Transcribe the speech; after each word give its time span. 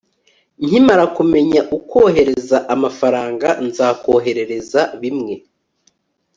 nkimara 0.65 1.05
kumenya 1.17 1.61
ukohereza 1.77 2.57
amafaranga, 2.73 3.47
nzakoherereza 3.65 4.81
bimwe 5.01 5.35